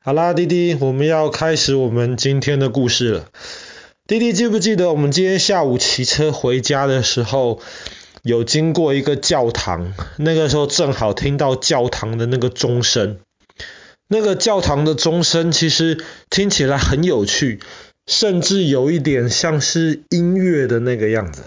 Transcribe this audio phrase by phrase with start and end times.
[0.00, 3.28] 好啦，弟弟，我们要开始我们今天的故事了。
[4.06, 7.60] 弟弟记不记得我们今天下午骑车回家的时候，
[8.22, 13.18] 有经过一个教堂，那个时候正好听到教堂的那个钟声。
[14.06, 17.58] 那个教堂的钟声其实听起来很有趣，
[18.06, 21.42] 甚至有一点像是音乐的那个样子。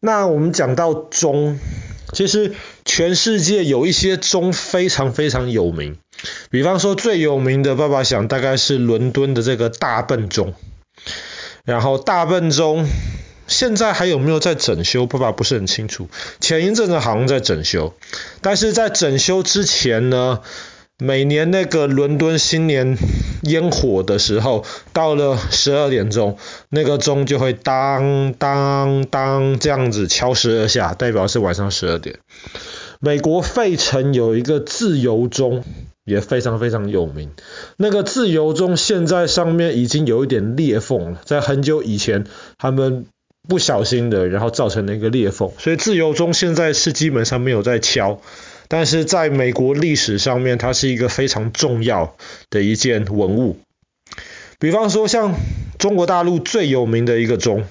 [0.00, 1.58] 那我们讲到钟，
[2.12, 2.54] 其实
[2.84, 5.98] 全世界有一些钟非常非常有名。
[6.50, 10.54] 比方说最有名的，爸爸想大概是伦敦的这个大笨钟。
[11.64, 12.88] 然后大笨钟
[13.46, 15.06] 现在还有没有在整修？
[15.06, 16.08] 爸爸不是很清楚。
[16.40, 17.94] 前一阵子好像在整修，
[18.40, 20.40] 但是在整修之前呢，
[20.98, 22.96] 每年那个伦敦新年
[23.42, 26.38] 烟火的时候，到了十二点钟，
[26.70, 32.18] 那个钟就会当当当这样子敲十二下，代表是晚上十二点。
[33.00, 35.64] 美国费城有一个自由钟，
[36.08, 37.30] 也非常非常有名。
[37.76, 42.24] 那个自由钟现在上面已经有一点裂缝了，在很久以前
[42.56, 43.06] 他们
[43.46, 48.20] 不小心的，然后造成了一个裂缝，所以自由钟现在是基本上没有在敲。
[48.70, 52.16] 但是在美国历史上面，它是一个非常重要
[52.50, 53.56] 的一件文物。
[54.58, 55.34] 比方说，像
[55.78, 57.64] 中国大陆最有名的一个钟，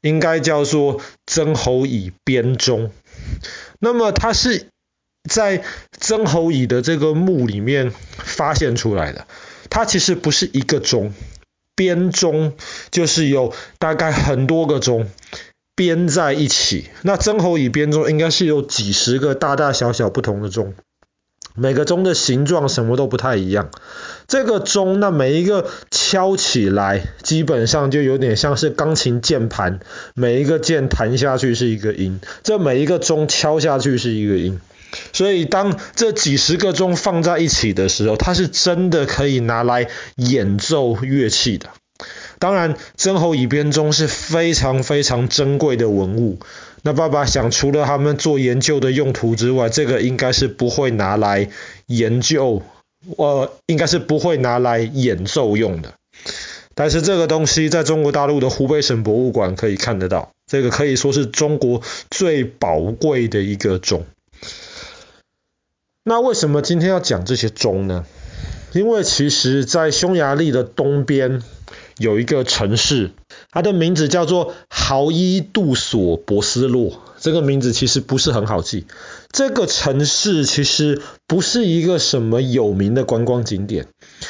[0.00, 2.90] 应该叫做曾侯乙编钟。
[3.78, 4.66] 那么它是
[5.26, 5.62] 在
[5.98, 9.26] 曾侯乙的这个墓里面发现出来的。
[9.68, 11.12] 它其实不是一个钟，
[11.74, 12.54] 编钟
[12.90, 15.08] 就是有大概很多个钟。
[15.74, 20.72] 编在一起，那曾侯乙编钟应该是有几十个大大小小不同的钟，
[21.54, 23.70] 每个钟的形状什么都不太一样。
[24.26, 29.80] 这个钟，那每一个敲起来，基本上就有点像是钢琴键盘，
[30.14, 34.58] 每一个键弹下去是一个音，这每一个钟敲下去是一个音。
[35.12, 41.70] 所以当这几十个钟放在一起的时候，它是真的可以拿来演奏乐器的。
[42.38, 46.38] 当然，曾侯乙编钟是非常非常珍贵的文物。
[46.82, 51.48] 那爸爸想，除了他们做研究的用途之外，这个应该是不会拿来
[51.86, 52.62] 研究，
[53.16, 55.94] 呃，应该是不会拿来演奏用的。
[56.74, 61.80] 但是这个东西在中国大陆的湖北省博物馆可以看得到，这个可以说是中国
[62.10, 64.04] 最宝贵的一个钟。
[66.08, 68.04] 那为什么今天要讲这些钟呢？
[68.72, 71.42] 因为其实，在匈牙利的东边，
[71.98, 73.10] 有一个城市，
[73.50, 77.02] 它的名字叫做豪伊杜索博斯洛。
[77.18, 78.86] 这个名字其实不是很好记。
[79.32, 83.88] 这个城市其实不是一个什么有名的观光景点。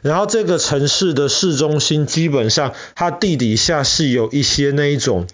[0.00, 5.26] 然后这个城市的市中心基本上，它地底下是有一些那一种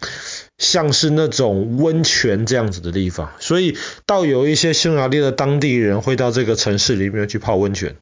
[0.58, 3.76] 像是那种温泉这样子的地方，所以
[4.06, 7.96] 倒有一些匈牙利的当地人会到这个城市里面去泡温泉。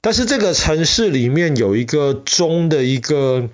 [0.00, 3.48] 但是这个城市里面有一个钟的一个，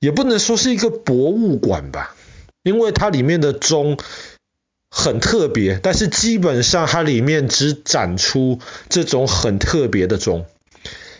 [0.00, 2.14] 也不能说是一个博物馆吧，
[2.62, 3.98] 因为它里面的钟
[4.90, 10.46] 很特别，但是基本上它里面只展出这种很特别的钟，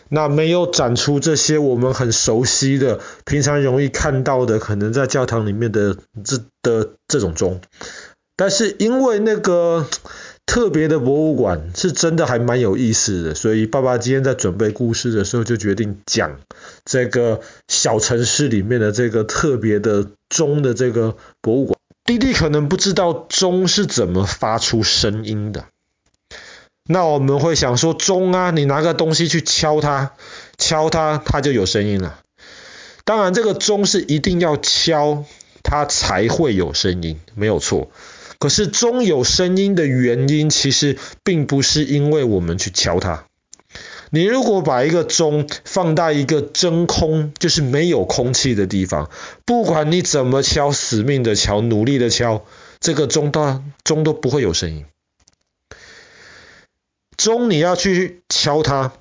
[0.09, 7.61] 那没有展出这些我们很熟悉的、平常容易看到的，可能在教堂里面的这的这种钟。
[8.35, 9.87] 但是因为那个。
[10.49, 16.39] 特别的博物馆是真的还蛮有意思的，所以爸爸今天在准备故事的时候就决定讲
[16.85, 21.77] 这个小城市里面的这个特别的钟的这个博物馆。
[22.05, 25.65] 弟弟可能不知道钟是怎么发出声音的，
[26.87, 30.13] 那我们会想说钟啊，你拿个东西去敲它，
[30.57, 32.19] 敲它它就有声音了。
[33.03, 35.23] 当然这个钟是一定要敲
[35.63, 37.89] 它才会有声音，没有错。
[38.39, 43.25] 可是钟有声音的原因，其实并不是因为我们去敲它。
[44.09, 49.09] 你如果把一个钟放在一个真空，就是没有空气的地方，
[49.45, 52.45] 不管你怎么敲，死命的敲，努力的敲，
[52.79, 54.85] 这个钟到钟都不会有声音。
[57.17, 58.93] 钟你要去敲它，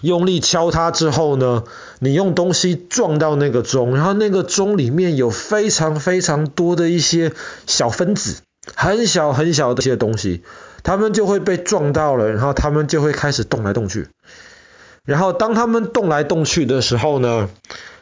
[0.00, 1.64] 用力敲它之后呢，
[2.00, 7.32] 你用东西撞到那个钟，然后那个钟里面有非常非常多的一些
[7.66, 8.42] 小分子。
[8.74, 10.42] 很小很小的一些东西，
[10.82, 14.08] 它们就会被撞到了，然后它们就会开始动来动去。
[15.04, 17.48] 然后当它们动来动去的时候呢，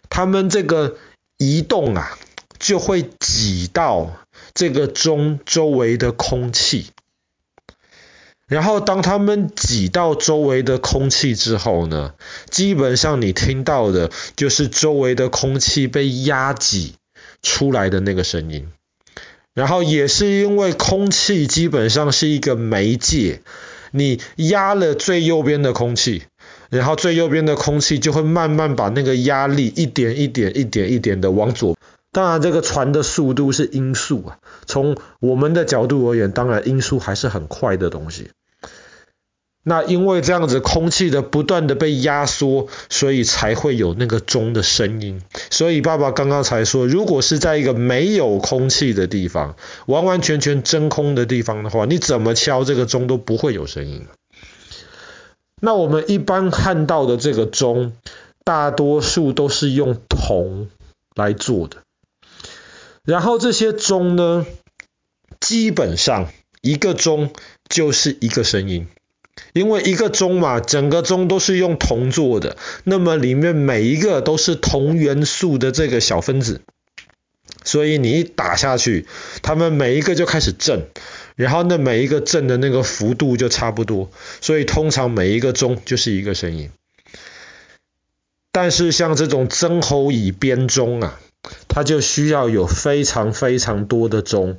[0.08, 0.96] 它们这个
[1.36, 2.16] 移动啊，
[2.58, 4.12] 就会挤到
[4.54, 6.86] 这个钟周围的空气。
[8.46, 12.12] 然后当他们挤到周围的空气之后呢，
[12.50, 16.94] 基本上你听到的就是周围的空气被压挤
[17.42, 18.68] 出来的那个声音。
[19.54, 23.40] 然后也是因为空气基本上是一个媒介，
[23.92, 26.24] 你压了最右边的空气，
[26.70, 31.76] 然后最右边的空气就会慢慢把那个压力一点一点一点一点的往左。
[32.14, 34.38] 当然，这个船的速度是音速啊。
[34.66, 38.30] 从我们的角度而言，当然音速还是很快的东西。
[39.64, 45.22] 那因为这样子空气的不断的被压缩，所以才会有那个钟的声音。
[45.50, 49.56] 所以爸爸刚刚才说，如果是在一个没有空气的地方，
[49.86, 54.06] 完完全全真空的地方的话，你怎么敲这个钟都不会有声音。
[55.60, 57.92] 那我们一般看到的这个钟，
[58.44, 60.68] 大多数都是用铜
[61.16, 61.78] 来做的。
[63.04, 64.46] 然后这些钟呢，
[65.40, 67.30] 基本上一个钟
[67.68, 68.86] 就是一个声音。
[69.52, 76.60] 因为一个钟嘛，整个钟都是用铜做的，那么里面每一个都是铜元素的这个小分子，
[77.64, 79.06] 所以你一打下去，
[79.42, 80.86] 它们每一个就开始震，
[81.34, 84.08] 然后那每一个震的那个幅度就差不多，
[84.40, 86.70] 所以通常每一个钟就是一个声音。
[88.52, 91.20] 但是像这种曾侯乙编钟啊，
[91.68, 94.58] 它就需要有非常非常多的钟，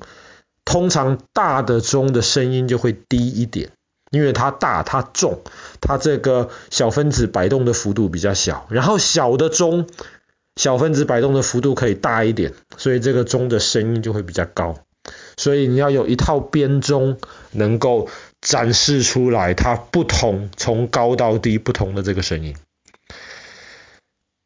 [0.66, 3.70] 通常大的钟的声音就会低一点。
[4.12, 5.42] 因为它大，它重，
[5.82, 9.88] 它这个小分子摆动的幅度比较小，然后小的钟，
[10.56, 14.76] 小分子摆动的幅度可以大一点，所以这个钟的声音就会比较高。
[15.36, 17.18] 所以你要有一套编钟，
[17.52, 18.08] 能够
[18.42, 22.56] 展示出来它不同，从高到低不同的这个声音。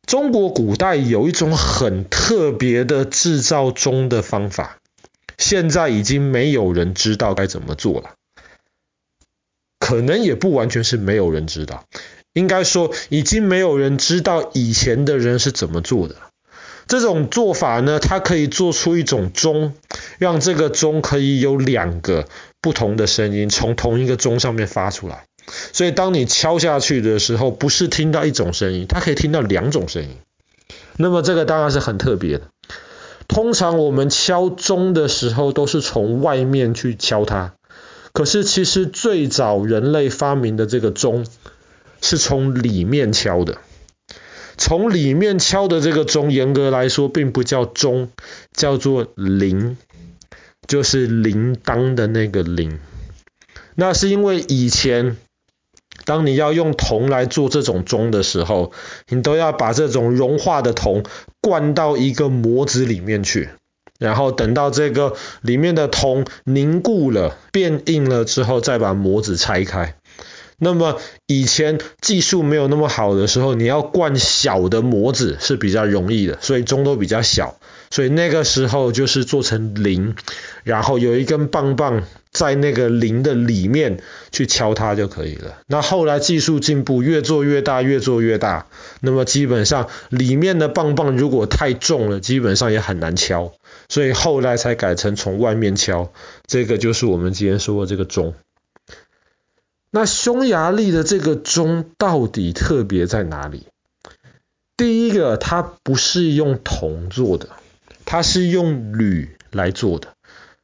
[0.10, 4.80] 中国古代有一种很特别的制造钟的方法，
[5.38, 8.16] 现在已经没有人知道该怎么做了。
[9.78, 11.86] 可能也不完全是没有人知道，
[12.34, 16.16] 应该说已经没有人知道以前的人是怎么做的。
[16.88, 19.76] 这种做法呢，它可以做出一种钟，
[20.18, 22.28] 让这个钟可以有两个
[22.62, 25.26] 不同的声音从同一个钟上面发出来。
[25.74, 30.10] 所以当你敲下去的时候，不是听到一种声音，它可以听到两种声音。
[30.98, 32.48] 那么这个当然是很特别的。
[33.28, 37.54] 通常我们敲钟的时候，都是从外面去敲它。
[38.12, 41.26] 可是，其实最早人类发明的这个钟
[42.02, 43.60] 是从里面敲的。
[44.58, 48.10] 从里面敲的这个钟，严格来说并不叫钟，
[48.52, 49.78] 叫做铃，
[50.68, 52.80] 就是铃铛的那个铃。
[53.76, 55.16] 那是因为以前，
[56.06, 58.72] 当你要用铜来做这种钟的时候，
[59.10, 61.04] 你都要把这种融化的铜
[61.42, 63.50] 灌到一个模子里面去。
[64.00, 69.96] 然后等到这个里面的铜凝固了、变硬了之后，再把模子拆开。
[70.58, 77.58] 那么以前技术没有那么好的时候，你要灌小的模子是比较容易的，所以钟都比较小。
[77.92, 80.16] 所以那个时候就是做成铃，
[80.64, 82.04] 然后有一根棒棒
[82.40, 84.02] 在那个铃的里面
[84.32, 85.58] 去敲它就可以了。
[85.68, 88.68] 那后来技术进步，越做越大，越做越大。
[89.02, 93.52] 那么基本上里面的棒棒如果太重了，基本上也很难敲。
[93.90, 96.14] 所以后来才改成从外面敲。
[96.48, 98.34] 这个就是我们今天说的这个钟。
[99.92, 103.68] 那匈牙利的这个钟到底特别在哪里？
[104.78, 107.50] 第一个，它不是用铜做的。
[108.06, 110.14] 它是用铝来做的。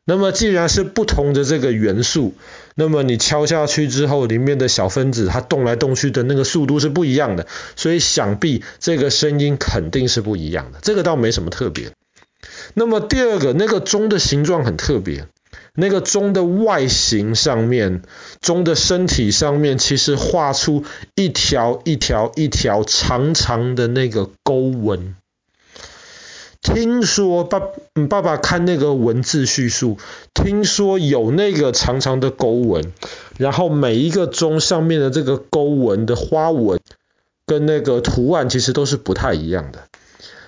[0.08, 2.36] 那么既然是不同的这个元素，
[2.76, 10.80] 那么你敲下去之后，里面的小分子它动来动去的那个速度是不一样的，所以想必这个声音肯定是不一样的。
[10.84, 11.92] 这个倒没什么特别。
[12.76, 15.26] 那么第二个，那个钟的形状很特别，
[15.74, 18.04] 那个钟的外形上面，
[18.42, 20.84] 钟的身体上面其实画出
[21.16, 25.16] 一条一条一条长长的那个沟纹。
[26.66, 27.62] 听说爸
[28.10, 30.00] 爸爸看那个文字叙述，
[30.34, 32.92] 听说有那个长长的沟纹，
[33.38, 36.80] 然后每一个钟上面的这个沟纹的花纹
[37.46, 39.84] 跟那个图案其实都是不太一样的。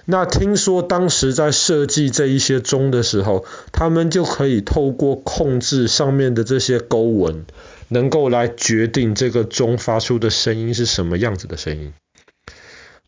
[0.05, 7.45] 那听说当时在设计这一些钟的时候，他们就可以透过控制上面的这些沟纹，
[7.89, 11.93] 能够来决定这个钟发出的声音是什么样子的声音。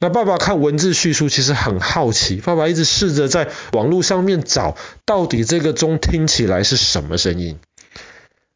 [0.02, 2.38] 那爸爸看文字叙述，其实很好奇。
[2.38, 7.60] 爸爸一直试着在网络上面找，到底这个钟听起来是什么声音。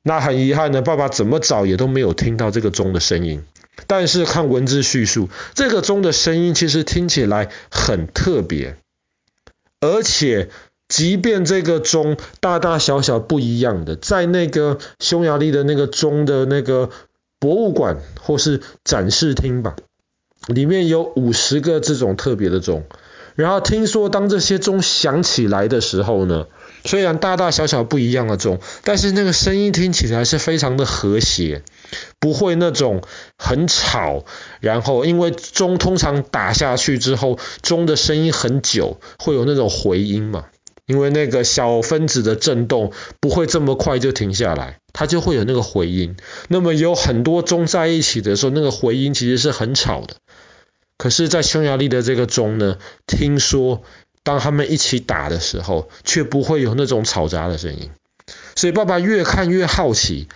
[0.02, 3.44] 那很遗憾呢，爸爸怎么找也都没有听到这个钟的声音。
[3.88, 8.78] 但是看文字叙述，这个钟的声音其实听起来很特别，
[9.82, 10.50] 而且
[10.88, 16.90] 即便这个钟大大小小不一样的，在那个匈牙利的那个钟的那个
[17.40, 19.76] 博物馆或是展示厅吧。
[20.48, 22.84] 里面有五十个这种特别的钟，
[23.36, 26.48] 然后听说当这些钟响起来的时候呢，
[26.84, 31.64] 虽然大大小小不一样的钟，但是那个声音听起来是非常的和谐，
[32.20, 33.02] 不会那种
[33.38, 34.26] 很吵。
[34.60, 40.46] 然后因为钟通常打下去之后，钟的声音很久，会有那种回音嘛。
[40.86, 46.16] 因为那个小分子的震动不会这么快就停下来，它就会有那个回音。
[46.48, 50.16] 那么有很多钟在一起的时候，那个回音其实是很吵的。
[50.98, 53.82] 可是，在匈牙利的这个钟呢，听说
[54.24, 57.90] 当他们一起打的时候，却不会有那种嘈杂的声音。
[58.56, 60.30] 所以爸爸越看越好奇，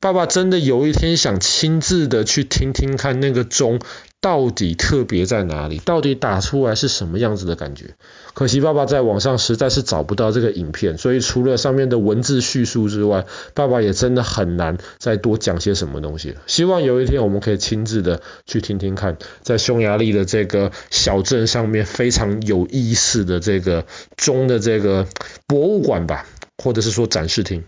[0.00, 3.78] 爸爸真的有一天想亲自的去听听看那个钟
[4.20, 7.94] 到底特别在哪里，到底打出来是什么样子的感觉。
[8.34, 13.24] 可惜爸爸在网上实在是找不到这个影片，所以除了上面的文字叙述之外，
[13.54, 16.42] 爸爸也真的很难再多讲些什么东西了。
[16.46, 23.86] 希望有一天我们可以亲自的去听听看，在匈牙利的这个小镇上面非常有意思的这个
[24.16, 25.06] 钟的这个
[25.46, 26.26] 博物馆吧，
[26.62, 27.64] 或者是说展示厅。